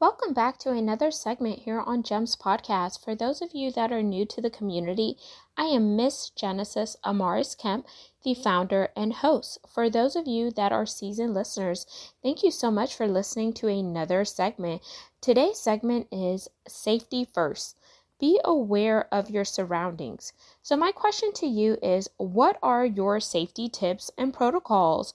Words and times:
Welcome 0.00 0.32
back 0.32 0.56
to 0.60 0.70
another 0.70 1.10
segment 1.10 1.58
here 1.58 1.78
on 1.78 2.02
GEMS 2.02 2.34
Podcast. 2.34 3.04
For 3.04 3.14
those 3.14 3.42
of 3.42 3.52
you 3.52 3.70
that 3.72 3.92
are 3.92 4.02
new 4.02 4.24
to 4.24 4.40
the 4.40 4.48
community, 4.48 5.18
I 5.58 5.64
am 5.64 5.94
Miss 5.94 6.30
Genesis 6.30 6.96
Amaris 7.04 7.54
Kemp, 7.54 7.86
the 8.24 8.32
founder 8.32 8.92
and 8.96 9.12
host. 9.12 9.58
For 9.68 9.90
those 9.90 10.16
of 10.16 10.26
you 10.26 10.52
that 10.52 10.72
are 10.72 10.86
seasoned 10.86 11.34
listeners, 11.34 11.84
thank 12.22 12.42
you 12.42 12.50
so 12.50 12.70
much 12.70 12.94
for 12.94 13.06
listening 13.06 13.52
to 13.52 13.68
another 13.68 14.24
segment. 14.24 14.80
Today's 15.20 15.60
segment 15.60 16.06
is 16.10 16.48
Safety 16.66 17.26
First. 17.26 17.76
Be 18.18 18.40
aware 18.42 19.06
of 19.12 19.28
your 19.28 19.44
surroundings. 19.44 20.32
So, 20.62 20.78
my 20.78 20.92
question 20.92 21.34
to 21.34 21.46
you 21.46 21.76
is 21.82 22.08
what 22.16 22.58
are 22.62 22.86
your 22.86 23.20
safety 23.20 23.68
tips 23.68 24.10
and 24.16 24.32
protocols? 24.32 25.12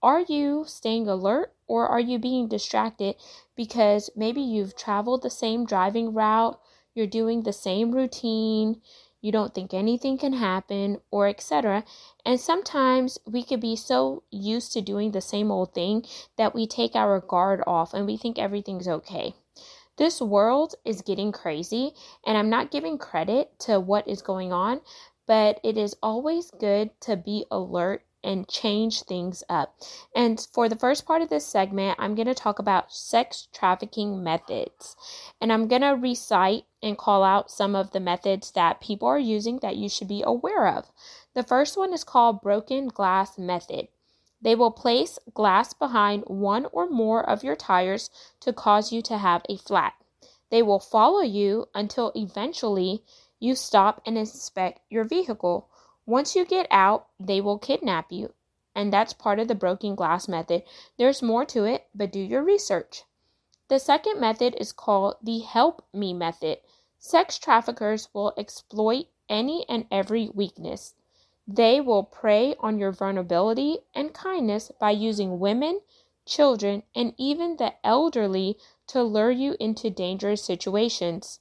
Are 0.00 0.20
you 0.20 0.62
staying 0.64 1.08
alert 1.08 1.52
or 1.68 1.86
are 1.86 2.00
you 2.00 2.18
being 2.18 2.48
distracted 2.48 3.14
because 3.54 4.10
maybe 4.16 4.40
you've 4.40 4.74
traveled 4.74 5.22
the 5.22 5.30
same 5.30 5.64
driving 5.64 6.12
route, 6.12 6.58
you're 6.94 7.06
doing 7.06 7.42
the 7.42 7.52
same 7.52 7.92
routine, 7.92 8.80
you 9.20 9.32
don't 9.32 9.54
think 9.54 9.74
anything 9.74 10.16
can 10.16 10.32
happen, 10.32 11.00
or 11.10 11.28
etc. 11.28 11.84
And 12.24 12.40
sometimes 12.40 13.18
we 13.26 13.42
could 13.42 13.60
be 13.60 13.76
so 13.76 14.22
used 14.30 14.72
to 14.72 14.80
doing 14.80 15.10
the 15.10 15.20
same 15.20 15.50
old 15.50 15.74
thing 15.74 16.04
that 16.36 16.54
we 16.54 16.66
take 16.66 16.94
our 16.94 17.20
guard 17.20 17.62
off 17.66 17.94
and 17.94 18.06
we 18.06 18.16
think 18.16 18.38
everything's 18.38 18.88
okay. 18.88 19.34
This 19.96 20.20
world 20.20 20.76
is 20.84 21.02
getting 21.02 21.32
crazy, 21.32 21.92
and 22.24 22.38
I'm 22.38 22.48
not 22.48 22.70
giving 22.70 22.98
credit 22.98 23.58
to 23.60 23.80
what 23.80 24.06
is 24.06 24.22
going 24.22 24.52
on, 24.52 24.80
but 25.26 25.58
it 25.64 25.76
is 25.76 25.96
always 26.00 26.52
good 26.52 26.90
to 27.00 27.16
be 27.16 27.44
alert 27.50 28.04
and 28.28 28.46
change 28.46 29.04
things 29.04 29.42
up. 29.48 29.74
And 30.14 30.38
for 30.52 30.68
the 30.68 30.76
first 30.76 31.06
part 31.06 31.22
of 31.22 31.30
this 31.30 31.46
segment, 31.46 31.98
I'm 31.98 32.14
going 32.14 32.26
to 32.26 32.34
talk 32.34 32.58
about 32.58 32.92
sex 32.92 33.48
trafficking 33.54 34.22
methods. 34.22 34.96
And 35.40 35.50
I'm 35.50 35.66
going 35.66 35.80
to 35.80 35.96
recite 35.96 36.64
and 36.82 36.98
call 36.98 37.24
out 37.24 37.50
some 37.50 37.74
of 37.74 37.92
the 37.92 38.00
methods 38.00 38.50
that 38.50 38.82
people 38.82 39.08
are 39.08 39.18
using 39.18 39.60
that 39.62 39.76
you 39.76 39.88
should 39.88 40.08
be 40.08 40.22
aware 40.22 40.68
of. 40.68 40.90
The 41.34 41.42
first 41.42 41.78
one 41.78 41.94
is 41.94 42.04
called 42.04 42.42
broken 42.42 42.88
glass 42.88 43.38
method. 43.38 43.88
They 44.42 44.54
will 44.54 44.72
place 44.72 45.18
glass 45.32 45.72
behind 45.72 46.24
one 46.26 46.66
or 46.70 46.86
more 46.86 47.28
of 47.28 47.42
your 47.42 47.56
tires 47.56 48.10
to 48.40 48.52
cause 48.52 48.92
you 48.92 49.00
to 49.02 49.16
have 49.16 49.42
a 49.48 49.56
flat. 49.56 49.94
They 50.50 50.62
will 50.62 50.80
follow 50.80 51.22
you 51.22 51.68
until 51.74 52.12
eventually 52.14 53.02
you 53.40 53.54
stop 53.54 54.02
and 54.04 54.18
inspect 54.18 54.80
your 54.90 55.04
vehicle 55.04 55.70
once 56.08 56.34
you 56.34 56.42
get 56.46 56.66
out, 56.70 57.06
they 57.20 57.38
will 57.38 57.58
kidnap 57.58 58.10
you. 58.10 58.32
And 58.74 58.90
that's 58.90 59.12
part 59.12 59.38
of 59.38 59.46
the 59.46 59.54
broken 59.54 59.94
glass 59.94 60.26
method. 60.26 60.62
There's 60.96 61.20
more 61.20 61.44
to 61.44 61.64
it, 61.64 61.86
but 61.94 62.10
do 62.10 62.18
your 62.18 62.42
research. 62.42 63.02
The 63.68 63.78
second 63.78 64.18
method 64.18 64.56
is 64.58 64.72
called 64.72 65.16
the 65.22 65.40
help 65.40 65.84
me 65.92 66.14
method. 66.14 66.60
Sex 66.98 67.38
traffickers 67.38 68.08
will 68.14 68.32
exploit 68.38 69.08
any 69.28 69.68
and 69.68 69.86
every 69.90 70.30
weakness. 70.30 70.94
They 71.46 71.78
will 71.78 72.04
prey 72.04 72.54
on 72.58 72.78
your 72.78 72.92
vulnerability 72.92 73.80
and 73.94 74.14
kindness 74.14 74.72
by 74.80 74.92
using 74.92 75.38
women, 75.38 75.82
children, 76.24 76.84
and 76.94 77.12
even 77.18 77.56
the 77.56 77.74
elderly 77.84 78.56
to 78.86 79.02
lure 79.02 79.30
you 79.30 79.56
into 79.60 79.90
dangerous 79.90 80.42
situations. 80.42 81.40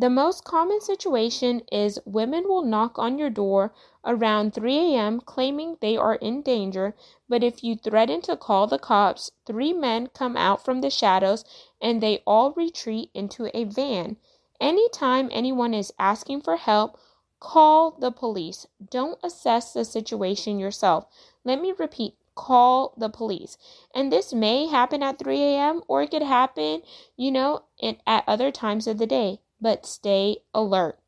The 0.00 0.08
most 0.08 0.44
common 0.44 0.80
situation 0.80 1.62
is 1.72 1.98
women 2.04 2.46
will 2.46 2.62
knock 2.62 3.00
on 3.00 3.18
your 3.18 3.30
door 3.30 3.74
around 4.04 4.54
3 4.54 4.94
a.m. 4.94 5.20
claiming 5.20 5.76
they 5.80 5.96
are 5.96 6.14
in 6.14 6.40
danger, 6.40 6.94
but 7.28 7.42
if 7.42 7.64
you 7.64 7.74
threaten 7.74 8.22
to 8.22 8.36
call 8.36 8.68
the 8.68 8.78
cops, 8.78 9.32
three 9.44 9.72
men 9.72 10.06
come 10.06 10.36
out 10.36 10.64
from 10.64 10.82
the 10.82 10.88
shadows 10.88 11.44
and 11.82 12.00
they 12.00 12.22
all 12.28 12.52
retreat 12.52 13.10
into 13.12 13.50
a 13.52 13.64
van. 13.64 14.18
Anytime 14.60 15.30
anyone 15.32 15.74
is 15.74 15.92
asking 15.98 16.42
for 16.42 16.58
help, 16.58 16.96
call 17.40 17.90
the 17.90 18.12
police. 18.12 18.68
Don't 18.92 19.18
assess 19.24 19.72
the 19.72 19.84
situation 19.84 20.60
yourself. 20.60 21.06
Let 21.42 21.60
me 21.60 21.74
repeat 21.76 22.14
call 22.36 22.94
the 22.96 23.08
police. 23.08 23.58
And 23.92 24.12
this 24.12 24.32
may 24.32 24.68
happen 24.68 25.02
at 25.02 25.18
3 25.18 25.42
a.m. 25.42 25.82
or 25.88 26.02
it 26.02 26.12
could 26.12 26.22
happen, 26.22 26.82
you 27.16 27.32
know, 27.32 27.64
at 27.82 28.22
other 28.28 28.52
times 28.52 28.86
of 28.86 28.98
the 28.98 29.06
day 29.08 29.40
but 29.60 29.86
stay 29.86 30.38
alert. 30.54 30.98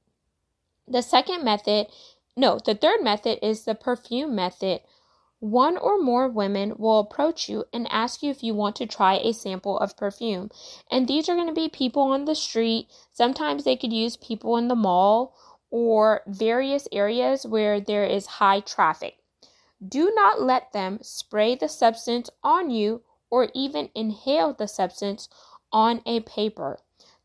The 0.86 1.02
second 1.02 1.44
method, 1.44 1.86
no, 2.36 2.58
the 2.58 2.74
third 2.74 3.02
method 3.02 3.38
is 3.46 3.64
the 3.64 3.74
perfume 3.74 4.34
method. 4.34 4.80
One 5.38 5.78
or 5.78 6.02
more 6.02 6.28
women 6.28 6.74
will 6.76 6.98
approach 6.98 7.48
you 7.48 7.64
and 7.72 7.86
ask 7.90 8.22
you 8.22 8.30
if 8.30 8.42
you 8.42 8.54
want 8.54 8.76
to 8.76 8.86
try 8.86 9.14
a 9.14 9.32
sample 9.32 9.78
of 9.78 9.96
perfume. 9.96 10.50
And 10.90 11.06
these 11.06 11.28
are 11.28 11.34
going 11.34 11.46
to 11.46 11.54
be 11.54 11.68
people 11.68 12.02
on 12.02 12.26
the 12.26 12.34
street. 12.34 12.88
Sometimes 13.12 13.64
they 13.64 13.76
could 13.76 13.92
use 13.92 14.16
people 14.16 14.56
in 14.56 14.68
the 14.68 14.74
mall 14.74 15.34
or 15.70 16.22
various 16.26 16.88
areas 16.92 17.46
where 17.46 17.80
there 17.80 18.04
is 18.04 18.26
high 18.26 18.60
traffic. 18.60 19.16
Do 19.86 20.12
not 20.14 20.42
let 20.42 20.72
them 20.72 20.98
spray 21.02 21.54
the 21.54 21.68
substance 21.68 22.28
on 22.42 22.70
you 22.70 23.02
or 23.30 23.48
even 23.54 23.88
inhale 23.94 24.52
the 24.52 24.68
substance 24.68 25.28
on 25.72 26.02
a 26.04 26.20
paper. 26.20 26.80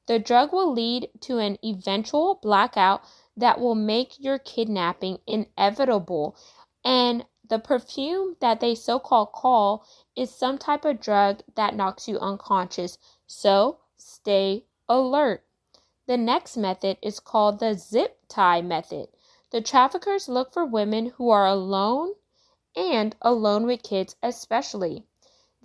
The 0.07 0.19
drug 0.19 0.53
will 0.53 0.71
lead 0.71 1.09
to 1.21 1.39
an 1.39 1.57
eventual 1.63 2.35
blackout 2.35 3.03
that 3.35 3.59
will 3.59 3.75
make 3.75 4.19
your 4.19 4.37
kidnapping 4.37 5.19
inevitable. 5.25 6.35
And 6.83 7.25
the 7.47 7.59
perfume 7.59 8.35
that 8.39 8.59
they 8.59 8.75
so 8.75 8.99
called 8.99 9.31
call 9.31 9.85
is 10.15 10.33
some 10.33 10.57
type 10.57 10.85
of 10.85 10.99
drug 10.99 11.41
that 11.55 11.75
knocks 11.75 12.07
you 12.07 12.19
unconscious. 12.19 12.97
So 13.27 13.79
stay 13.97 14.65
alert. 14.87 15.43
The 16.07 16.17
next 16.17 16.55
method 16.55 16.97
is 17.01 17.19
called 17.19 17.59
the 17.59 17.73
zip 17.73 18.19
tie 18.27 18.61
method. 18.61 19.09
The 19.51 19.61
traffickers 19.61 20.29
look 20.29 20.53
for 20.53 20.65
women 20.65 21.07
who 21.17 21.29
are 21.29 21.47
alone 21.47 22.13
and 22.75 23.15
alone 23.21 23.65
with 23.65 23.81
kids, 23.81 24.15
especially. 24.21 25.05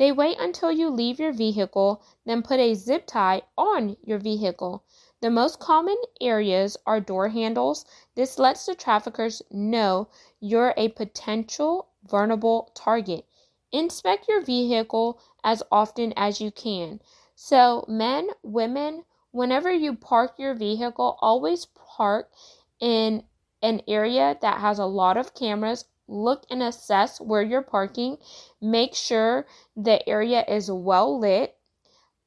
They 0.00 0.12
wait 0.12 0.38
until 0.40 0.72
you 0.72 0.88
leave 0.88 1.20
your 1.20 1.30
vehicle, 1.30 2.02
then 2.24 2.40
put 2.40 2.58
a 2.58 2.72
zip 2.72 3.06
tie 3.06 3.42
on 3.58 3.98
your 4.02 4.16
vehicle. 4.18 4.82
The 5.20 5.28
most 5.28 5.60
common 5.60 5.98
areas 6.22 6.78
are 6.86 7.00
door 7.00 7.28
handles. 7.28 7.84
This 8.14 8.38
lets 8.38 8.64
the 8.64 8.74
traffickers 8.74 9.42
know 9.50 10.08
you're 10.40 10.72
a 10.78 10.88
potential 10.88 11.88
vulnerable 12.02 12.70
target. 12.74 13.26
Inspect 13.72 14.26
your 14.26 14.40
vehicle 14.40 15.20
as 15.44 15.62
often 15.70 16.14
as 16.16 16.40
you 16.40 16.50
can. 16.50 17.02
So, 17.34 17.84
men, 17.86 18.30
women, 18.42 19.04
whenever 19.32 19.70
you 19.70 19.94
park 19.94 20.38
your 20.38 20.54
vehicle, 20.54 21.18
always 21.20 21.66
park 21.74 22.32
in 22.80 23.24
an 23.60 23.82
area 23.86 24.38
that 24.40 24.60
has 24.60 24.78
a 24.78 24.86
lot 24.86 25.18
of 25.18 25.34
cameras 25.34 25.84
look 26.10 26.44
and 26.50 26.62
assess 26.62 27.20
where 27.20 27.42
you're 27.42 27.62
parking. 27.62 28.18
Make 28.60 28.94
sure 28.94 29.46
the 29.76 30.06
area 30.08 30.44
is 30.46 30.70
well 30.70 31.18
lit. 31.18 31.56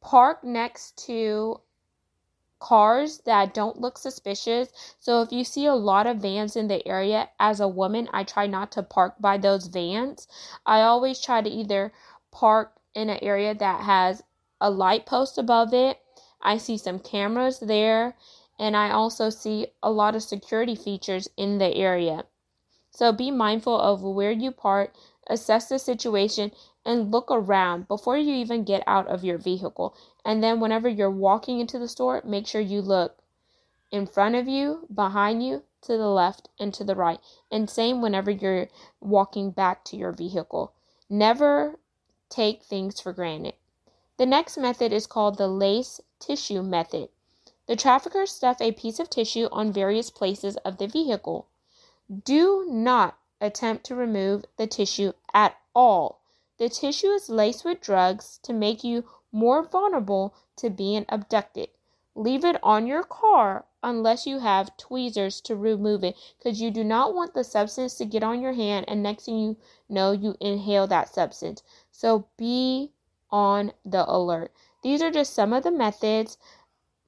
Park 0.01 0.43
next 0.43 1.05
to 1.05 1.59
cars 2.59 3.19
that 3.25 3.53
don't 3.53 3.81
look 3.81 3.97
suspicious. 3.97 4.69
So 4.99 5.21
if 5.21 5.33
you 5.33 5.43
see 5.43 5.65
a 5.65 5.75
lot 5.75 6.07
of 6.07 6.17
vans 6.17 6.55
in 6.55 6.69
the 6.69 6.87
area, 6.87 7.29
as 7.39 7.59
a 7.59 7.67
woman, 7.67 8.07
I 8.13 8.23
try 8.23 8.47
not 8.47 8.71
to 8.73 8.83
park 8.83 9.15
by 9.19 9.37
those 9.37 9.67
vans. 9.67 10.27
I 10.65 10.81
always 10.81 11.19
try 11.19 11.41
to 11.41 11.49
either 11.49 11.91
park 12.31 12.71
in 12.95 13.09
an 13.09 13.19
area 13.21 13.53
that 13.53 13.81
has 13.81 14.23
a 14.61 14.71
light 14.71 15.05
post 15.05 15.37
above 15.37 15.73
it. 15.73 15.99
I 16.41 16.57
see 16.57 16.77
some 16.77 16.99
cameras 16.99 17.59
there, 17.59 18.15
and 18.57 18.77
I 18.77 18.91
also 18.91 19.29
see 19.29 19.67
a 19.81 19.91
lot 19.91 20.15
of 20.15 20.23
security 20.23 20.75
features 20.75 21.27
in 21.35 21.57
the 21.57 21.73
area. 21.75 22.23
So 22.95 23.11
be 23.11 23.31
mindful 23.31 23.79
of 23.79 24.03
where 24.03 24.31
you 24.31 24.51
park, 24.51 24.93
assess 25.27 25.67
the 25.67 25.79
situation, 25.79 26.51
and 26.85 27.11
look 27.11 27.31
around 27.31 27.87
before 27.87 28.17
you 28.17 28.35
even 28.35 28.63
get 28.63 28.83
out 28.85 29.07
of 29.07 29.23
your 29.23 29.39
vehicle. 29.39 29.95
And 30.23 30.43
then, 30.43 30.59
whenever 30.59 30.87
you're 30.87 31.09
walking 31.09 31.59
into 31.59 31.79
the 31.79 31.87
store, 31.87 32.21
make 32.23 32.45
sure 32.45 32.61
you 32.61 32.81
look 32.81 33.17
in 33.91 34.05
front 34.05 34.35
of 34.35 34.47
you, 34.47 34.87
behind 34.93 35.43
you, 35.43 35.63
to 35.81 35.97
the 35.97 36.07
left, 36.07 36.49
and 36.59 36.71
to 36.75 36.83
the 36.83 36.95
right. 36.95 37.19
And 37.51 37.67
same 37.67 37.99
whenever 37.99 38.29
you're 38.29 38.69
walking 38.99 39.49
back 39.49 39.83
to 39.85 39.97
your 39.97 40.11
vehicle. 40.11 40.73
Never 41.09 41.79
take 42.29 42.63
things 42.63 42.99
for 42.99 43.11
granted. 43.11 43.55
The 44.17 44.25
next 44.27 44.57
method 44.57 44.93
is 44.93 45.07
called 45.07 45.37
the 45.37 45.47
lace 45.47 45.99
tissue 46.19 46.61
method. 46.61 47.09
The 47.65 47.75
traffickers 47.75 48.31
stuff 48.31 48.61
a 48.61 48.71
piece 48.71 48.99
of 48.99 49.09
tissue 49.09 49.47
on 49.51 49.73
various 49.73 50.11
places 50.11 50.57
of 50.57 50.77
the 50.77 50.87
vehicle. 50.87 51.47
Do 52.23 52.65
not 52.69 53.17
attempt 53.39 53.85
to 53.85 53.95
remove 53.95 54.43
the 54.57 54.67
tissue 54.67 55.13
at 55.33 55.57
all. 55.73 56.19
The 56.57 56.67
tissue 56.67 57.07
is 57.07 57.29
laced 57.29 57.63
with 57.63 57.79
drugs 57.79 58.39
to 58.43 58.51
make 58.51 58.83
you 58.83 59.05
more 59.31 59.63
vulnerable 59.63 60.35
to 60.57 60.69
being 60.69 61.05
abducted. 61.09 61.69
Leave 62.13 62.45
it 62.45 62.61
on 62.61 62.87
your 62.87 63.03
car 63.03 63.65
unless 63.81 64.27
you 64.27 64.39
have 64.39 64.77
tweezers 64.77 65.41
to 65.41 65.55
remove 65.55 66.03
it 66.03 66.15
because 66.37 66.61
you 66.61 66.71
do 66.71 66.83
not 66.83 67.13
want 67.13 67.33
the 67.33 67.43
substance 67.43 67.95
to 67.95 68.05
get 68.05 68.21
on 68.21 68.41
your 68.41 68.53
hand 68.53 68.85
and 68.87 69.01
next 69.01 69.25
thing 69.25 69.39
you 69.39 69.57
know 69.89 70.11
you 70.11 70.35
inhale 70.39 70.87
that 70.87 71.07
substance. 71.07 71.63
So 71.91 72.27
be 72.37 72.91
on 73.31 73.73
the 73.83 74.09
alert. 74.09 74.51
These 74.83 75.01
are 75.01 75.09
just 75.09 75.33
some 75.33 75.53
of 75.53 75.63
the 75.63 75.71
methods 75.71 76.37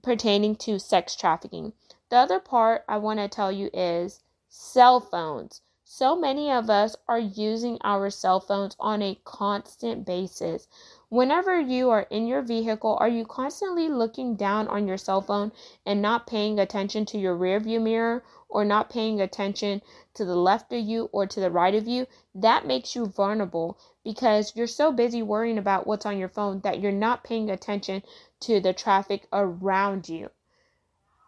pertaining 0.01 0.56
to 0.56 0.80
sex 0.80 1.15
trafficking. 1.15 1.74
The 2.09 2.18
other 2.18 2.39
part 2.39 2.83
I 2.88 2.97
want 2.97 3.19
to 3.19 3.27
tell 3.27 3.51
you 3.51 3.69
is 3.74 4.21
cell 4.57 5.02
phones. 5.02 5.62
So 5.84 6.16
many 6.16 6.50
of 6.50 6.69
us 6.69 6.96
are 7.10 7.19
using 7.19 7.78
our 7.81 8.10
cell 8.10 8.40
phones 8.40 8.74
on 8.80 9.02
a 9.02 9.19
constant 9.25 10.06
basis. 10.06 10.69
Whenever 11.10 11.60
you 11.60 11.90
are 11.90 12.07
in 12.10 12.25
your 12.25 12.42
vehicle, 12.42 12.96
are 13.02 13.10
you 13.10 13.25
constantly 13.25 13.90
looking 13.90 14.36
down 14.36 14.69
on 14.69 14.88
your 14.88 14.96
cell 14.98 15.19
phone 15.19 15.52
and 15.86 16.02
not 16.02 16.25
paying 16.25 16.57
attention 16.57 17.06
to 17.07 17.18
your 17.18 17.36
rear 17.36 17.60
view 17.60 17.81
mirror 17.81 18.24
or 18.48 18.63
not 18.63 18.90
paying 18.90 19.19
attention 19.19 19.81
to 20.13 20.24
the 20.24 20.38
left 20.38 20.72
of 20.72 20.80
you 20.86 21.10
or 21.12 21.28
to 21.28 21.42
the 21.42 21.52
right 21.52 21.75
of 21.75 21.86
you? 21.86 22.07
That 22.34 22.66
makes 22.66 22.96
you 22.96 23.07
vulnerable 23.07 23.78
because 24.06 24.56
you're 24.56 24.68
so 24.68 24.94
busy 24.94 25.22
worrying 25.22 25.57
about 25.57 25.86
what's 25.86 26.06
on 26.06 26.18
your 26.18 26.30
phone 26.30 26.62
that 26.62 26.80
you're 26.80 26.94
not 26.94 27.25
paying 27.25 27.50
attention 27.50 28.04
to 28.40 28.62
the 28.62 28.72
traffic 28.72 29.28
around 29.34 30.07
you. 30.07 30.30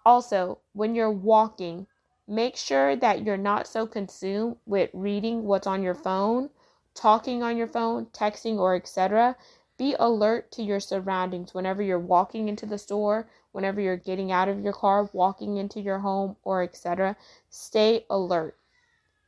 Also, 0.05 0.59
when 0.71 0.95
you're 0.95 1.11
walking, 1.11 1.87
make 2.27 2.55
sure 2.55 2.95
that 2.95 3.23
you're 3.23 3.37
not 3.37 3.67
so 3.67 3.87
consumed 3.87 4.57
with 4.65 4.89
reading 4.93 5.43
what's 5.43 5.67
on 5.67 5.83
your 5.83 5.95
phone, 5.95 6.49
talking 6.93 7.43
on 7.43 7.57
your 7.57 7.67
phone, 7.67 8.07
texting, 8.07 8.57
or 8.57 8.75
etc 8.75 9.35
be 9.77 9.95
alert 9.99 10.51
to 10.51 10.63
your 10.63 10.79
surroundings 10.79 11.53
whenever 11.53 11.83
you're 11.83 11.99
walking 11.99 12.49
into 12.49 12.65
the 12.65 12.79
store, 12.79 13.29
whenever 13.51 13.79
you're 13.79 13.95
getting 13.95 14.31
out 14.31 14.49
of 14.49 14.63
your 14.63 14.73
car, 14.73 15.07
walking 15.13 15.57
into 15.57 15.79
your 15.79 15.99
home, 15.99 16.35
or 16.43 16.63
etc. 16.63 17.15
Stay 17.49 18.05
alert. 18.09 18.57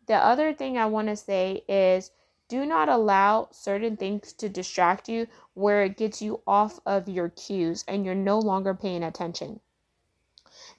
The 0.08 0.16
other 0.16 0.54
thing 0.54 0.78
I 0.78 0.88
want 0.88 1.08
to 1.08 1.16
say 1.16 1.64
is 1.68 2.12
do 2.48 2.66
not 2.66 2.90
allow 2.90 3.50
certain 3.52 3.96
things 3.96 4.34
to 4.34 4.50
distract 4.50 5.08
you 5.08 5.28
where 5.54 5.84
it 5.84 5.98
gets 5.98 6.20
you 6.20 6.42
off 6.48 6.80
of 6.84 7.08
your 7.08 7.30
cues 7.30 7.84
and 7.88 8.04
you're 8.04 8.16
no 8.16 8.40
longer 8.40 8.74
paying 8.74 9.04
attention. 9.04 9.60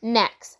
Next, 0.02 0.58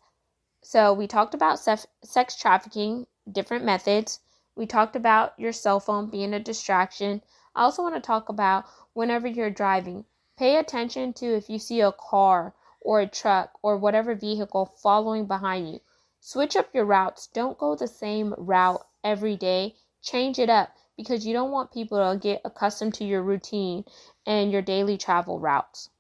so 0.73 0.93
we 0.93 1.09
talked 1.09 1.35
about 1.35 1.59
sex 1.59 2.37
trafficking, 2.37 3.09
different 3.29 3.65
methods. 3.65 4.21
We 4.55 4.67
talked 4.67 4.95
about 4.95 5.33
your 5.37 5.51
cell 5.51 5.81
phone 5.81 6.09
being 6.09 6.33
a 6.33 6.39
distraction. 6.39 7.23
I 7.57 7.65
also 7.65 7.83
want 7.83 7.97
to 7.97 8.01
talk 8.01 8.29
about 8.29 8.67
whenever 8.93 9.27
you're 9.27 9.51
driving. 9.51 10.05
Pay 10.37 10.55
attention 10.59 11.13
to 11.15 11.27
if 11.27 11.51
you 11.51 11.59
see 11.59 11.81
a 11.81 11.91
car 11.91 12.55
or 12.81 13.01
a 13.01 13.09
truck 13.09 13.59
or 13.63 13.77
whatever 13.79 14.15
vehicle 14.15 14.67
following 14.77 15.27
behind 15.27 15.69
you. 15.69 15.81
Switch 16.21 16.55
up 16.55 16.73
your 16.73 16.85
routes. 16.85 17.27
Don't 17.27 17.59
go 17.59 17.75
the 17.75 17.89
same 17.89 18.33
route 18.39 18.87
every 19.03 19.35
day. 19.35 19.75
Change 20.03 20.39
it 20.39 20.49
up 20.49 20.71
because 20.97 21.27
you 21.27 21.33
don't 21.33 21.51
want 21.51 21.73
people 21.73 21.99
to 21.99 22.17
get 22.17 22.43
accustomed 22.45 22.95
to 22.95 23.05
your 23.05 23.23
routine 23.23 23.85
and 24.25 24.53
your 24.53 24.63
daily 24.63 24.97
travel 24.97 25.41
routes. 25.41 25.91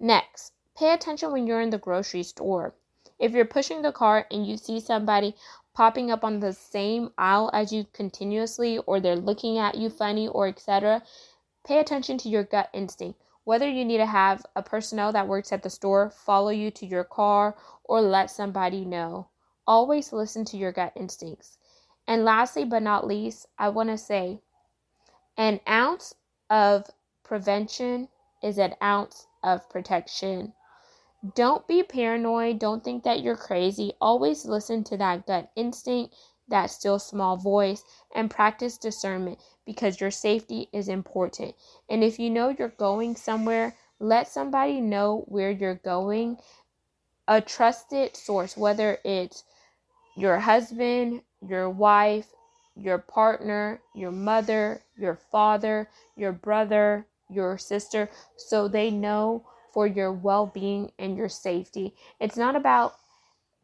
Next, 0.00 0.54
pay 0.74 0.94
attention 0.94 1.32
when 1.32 1.46
you're 1.46 1.60
in 1.60 1.68
the 1.68 1.76
grocery 1.76 2.22
store. 2.22 2.74
If 3.18 3.32
you're 3.32 3.44
pushing 3.44 3.82
the 3.82 3.92
cart 3.92 4.26
and 4.30 4.46
you 4.46 4.56
see 4.56 4.80
somebody 4.80 5.34
popping 5.74 6.10
up 6.10 6.24
on 6.24 6.40
the 6.40 6.52
same 6.52 7.10
aisle 7.18 7.50
as 7.52 7.72
you 7.72 7.86
continuously 7.92 8.78
or 8.78 9.00
they're 9.00 9.16
looking 9.16 9.58
at 9.58 9.76
you 9.76 9.90
funny 9.90 10.28
or 10.28 10.46
etc 10.48 11.02
Pay 11.66 11.78
attention 11.78 12.18
to 12.18 12.28
your 12.28 12.44
gut 12.44 12.68
instinct. 12.74 13.18
Whether 13.44 13.66
you 13.66 13.86
need 13.86 13.96
to 13.96 14.06
have 14.06 14.44
a 14.54 14.62
personnel 14.62 15.12
that 15.12 15.26
works 15.26 15.50
at 15.50 15.62
the 15.62 15.70
store 15.70 16.10
follow 16.10 16.50
you 16.50 16.70
to 16.72 16.84
your 16.84 17.04
car 17.04 17.56
or 17.84 18.02
let 18.02 18.30
somebody 18.30 18.84
know. 18.84 19.28
Always 19.66 20.12
listen 20.12 20.44
to 20.46 20.58
your 20.58 20.72
gut 20.72 20.92
instincts. 20.94 21.56
And 22.06 22.22
lastly, 22.22 22.66
but 22.66 22.82
not 22.82 23.06
least, 23.06 23.46
I 23.58 23.70
want 23.70 23.88
to 23.88 23.96
say 23.96 24.40
an 25.38 25.60
ounce 25.66 26.14
of 26.50 26.90
prevention 27.22 28.08
is 28.42 28.58
an 28.58 28.74
ounce 28.82 29.26
of 29.42 29.66
protection. 29.70 30.52
Don't 31.34 31.66
be 31.66 31.82
paranoid. 31.82 32.58
Don't 32.58 32.84
think 32.84 33.04
that 33.04 33.22
you're 33.22 33.36
crazy. 33.36 33.92
Always 34.00 34.44
listen 34.44 34.84
to 34.84 34.96
that 34.98 35.26
gut 35.26 35.50
instinct 35.56 36.14
that 36.48 36.66
still 36.66 36.98
small 36.98 37.36
voice 37.36 37.82
and 38.14 38.30
practice 38.30 38.76
discernment 38.76 39.38
because 39.64 40.00
your 40.00 40.10
safety 40.10 40.68
is 40.72 40.88
important. 40.88 41.54
And 41.88 42.04
if 42.04 42.18
you 42.18 42.28
know 42.30 42.50
you're 42.50 42.68
going 42.68 43.16
somewhere, 43.16 43.74
let 43.98 44.28
somebody 44.28 44.80
know 44.80 45.24
where 45.28 45.50
you're 45.50 45.76
going. 45.76 46.38
A 47.26 47.40
trusted 47.40 48.16
source, 48.16 48.56
whether 48.56 48.98
it's 49.04 49.44
your 50.16 50.38
husband, 50.38 51.22
your 51.40 51.70
wife, 51.70 52.26
your 52.76 52.98
partner, 52.98 53.80
your 53.94 54.12
mother, 54.12 54.82
your 54.96 55.18
father, 55.32 55.88
your 56.16 56.32
brother, 56.32 57.06
your 57.30 57.56
sister, 57.56 58.10
so 58.36 58.68
they 58.68 58.90
know 58.90 59.46
for 59.74 59.86
your 59.88 60.12
well 60.12 60.46
being 60.46 60.92
and 60.98 61.16
your 61.18 61.28
safety. 61.28 61.94
It's 62.20 62.36
not 62.36 62.56
about 62.56 62.94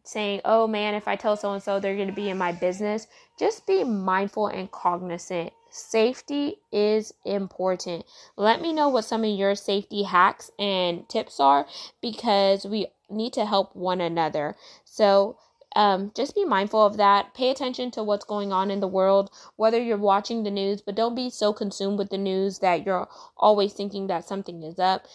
saying, 0.05 0.41
oh 0.45 0.67
man, 0.67 0.95
if 0.95 1.07
I 1.07 1.17
tell 1.17 1.37
so 1.37 1.53
and 1.53 1.63
so, 1.63 1.79
they're 1.79 1.97
going 1.97 2.09
to 2.09 2.15
be 2.15 2.29
in 2.29 2.37
my 2.39 2.53
business. 2.53 3.07
Just 3.39 3.67
be 3.67 3.85
mindful 3.85 4.49
and 4.49 4.71
cognizant. 4.71 5.53
Safety 5.71 6.57
is 6.73 7.15
important. 7.25 8.05
Let 8.37 8.61
me 8.61 8.73
know 8.73 8.89
what 8.89 9.05
some 9.05 9.23
of 9.23 9.31
your 9.31 9.55
safety 9.55 10.03
hacks 10.03 10.51
and 10.59 11.09
tips 11.09 11.39
are 11.39 11.67
because 12.03 12.65
we 12.67 12.89
need 13.09 13.33
to 13.35 13.47
help 13.47 13.77
one 13.77 14.01
another. 14.01 14.57
So, 14.85 15.39
um, 15.77 16.11
just 16.17 16.35
be 16.35 16.45
mindful 16.45 16.85
of 16.85 16.97
that. 16.97 17.33
Pay 17.35 17.51
attention 17.51 17.93
to 17.93 18.03
what's 18.03 18.25
going 18.25 18.53
on 18.53 18.73
in 18.73 18.81
the 18.81 18.89
world, 18.89 19.31
whether 19.55 19.81
you're 19.81 19.97
watching 19.97 20.43
the 20.43 20.51
news, 20.51 20.81
but 20.81 20.97
don't 20.97 21.15
be 21.15 21.31
so 21.31 21.53
consumed 21.53 21.97
with 21.97 22.11
the 22.11 22.19
news 22.19 22.59
that 22.59 22.85
you're 22.85 23.09
always 23.37 23.73
thinking 23.73 24.09
that 24.09 24.27
something 24.27 24.65
is 24.65 24.81
up 24.81 25.07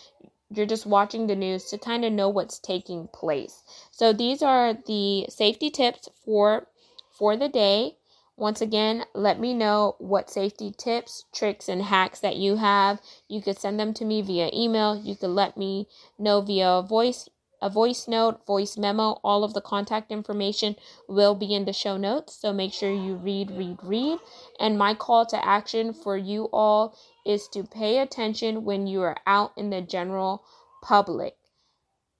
you're 0.49 0.65
just 0.65 0.85
watching 0.85 1.27
the 1.27 1.35
news 1.35 1.65
to 1.65 1.77
kind 1.77 2.05
of 2.05 2.13
know 2.13 2.29
what's 2.29 2.59
taking 2.59 3.07
place. 3.07 3.63
So 3.91 4.13
these 4.13 4.41
are 4.41 4.73
the 4.73 5.25
safety 5.29 5.69
tips 5.69 6.09
for 6.23 6.67
for 7.11 7.37
the 7.37 7.49
day. 7.49 7.97
Once 8.37 8.59
again, 8.59 9.05
let 9.13 9.39
me 9.39 9.53
know 9.53 9.95
what 9.97 10.29
safety 10.29 10.69
tips, 10.77 11.23
tricks, 11.33 11.69
and 11.69 11.81
hacks 11.83 12.19
that 12.19 12.35
you 12.35 12.57
have. 12.57 12.99
You 13.29 13.41
could 13.41 13.57
send 13.57 13.79
them 13.79 13.93
to 13.93 14.03
me 14.03 14.21
via 14.21 14.49
email. 14.53 14.95
You 14.95 15.15
could 15.15 15.29
let 15.29 15.55
me 15.55 15.87
know 16.19 16.41
via 16.41 16.81
voice 16.81 17.29
a 17.61 17.69
voice 17.69 18.07
note, 18.07 18.45
voice 18.45 18.77
memo. 18.77 19.19
All 19.23 19.43
of 19.43 19.53
the 19.53 19.61
contact 19.61 20.11
information 20.11 20.75
will 21.07 21.33
be 21.33 21.53
in 21.53 21.65
the 21.65 21.73
show 21.73 21.97
notes. 21.97 22.35
So 22.35 22.53
make 22.53 22.73
sure 22.73 22.91
you 22.91 23.15
read, 23.15 23.49
read, 23.51 23.77
read. 23.81 24.19
And 24.59 24.77
my 24.77 24.93
call 24.93 25.25
to 25.27 25.43
action 25.43 25.93
for 25.93 26.17
you 26.17 26.49
all 26.51 26.95
is 27.25 27.47
to 27.49 27.63
pay 27.63 27.97
attention 27.99 28.63
when 28.63 28.87
you 28.87 29.01
are 29.01 29.17
out 29.25 29.51
in 29.57 29.69
the 29.69 29.81
general 29.81 30.45
public. 30.81 31.35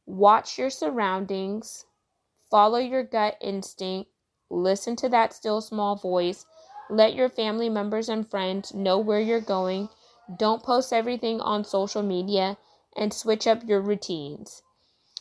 Watch 0.05 0.57
your 0.57 0.69
surroundings, 0.69 1.85
follow 2.49 2.77
your 2.77 3.03
gut 3.03 3.37
instinct, 3.41 4.09
listen 4.49 4.95
to 4.97 5.09
that 5.09 5.33
still 5.33 5.61
small 5.61 5.95
voice, 5.95 6.45
let 6.89 7.15
your 7.15 7.29
family 7.29 7.69
members 7.69 8.09
and 8.09 8.29
friends 8.29 8.73
know 8.73 8.99
where 8.99 9.19
you're 9.19 9.41
going. 9.41 9.89
Don't 10.37 10.63
post 10.63 10.93
everything 10.93 11.41
on 11.41 11.63
social 11.63 12.03
media 12.03 12.57
and 12.95 13.13
switch 13.13 13.47
up 13.47 13.63
your 13.63 13.81
routines. 13.81 14.61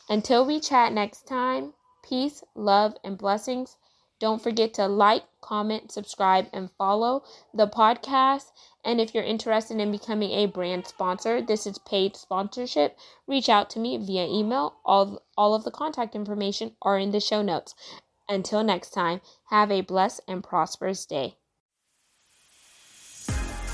Until 0.07 0.45
we 0.45 0.59
chat 0.59 0.93
next 0.93 1.27
time, 1.27 1.73
peace, 2.03 2.43
love, 2.53 2.95
and 3.03 3.17
blessings. 3.17 3.77
Don't 4.19 4.41
forget 4.41 4.73
to 4.75 4.87
like, 4.87 5.23
comment, 5.41 5.91
subscribe, 5.91 6.47
and 6.53 6.69
follow 6.77 7.23
the 7.53 7.67
podcast. 7.67 8.45
And 8.83 9.01
if 9.01 9.13
you're 9.13 9.23
interested 9.23 9.77
in 9.79 9.91
becoming 9.91 10.31
a 10.31 10.45
brand 10.45 10.87
sponsor, 10.87 11.41
this 11.41 11.67
is 11.67 11.77
paid 11.79 12.15
sponsorship. 12.15 12.97
Reach 13.27 13.49
out 13.49 13.69
to 13.71 13.79
me 13.79 13.97
via 13.97 14.25
email. 14.25 14.75
All, 14.85 15.21
all 15.37 15.53
of 15.53 15.63
the 15.63 15.71
contact 15.71 16.15
information 16.15 16.71
are 16.81 16.97
in 16.97 17.11
the 17.11 17.19
show 17.19 17.41
notes. 17.41 17.75
Until 18.29 18.63
next 18.63 18.91
time, 18.91 19.21
have 19.49 19.69
a 19.69 19.81
blessed 19.81 20.21
and 20.27 20.43
prosperous 20.43 21.05
day. 21.05 21.35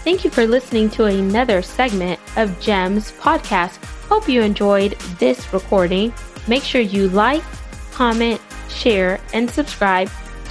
Thank 0.03 0.23
you 0.23 0.31
for 0.31 0.47
listening 0.47 0.89
to 0.91 1.05
another 1.05 1.61
segment 1.61 2.19
of 2.35 2.59
GEMS 2.59 3.11
podcast. 3.11 3.77
Hope 4.07 4.27
you 4.27 4.41
enjoyed 4.41 4.93
this 5.19 5.53
recording. 5.53 6.11
Make 6.47 6.63
sure 6.63 6.81
you 6.81 7.07
like, 7.09 7.43
comment, 7.91 8.41
share, 8.67 9.21
and 9.31 9.47
subscribe 9.47 10.09